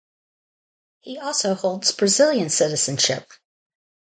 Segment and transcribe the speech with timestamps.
[1.01, 3.29] He also holds Brazilian citizenship.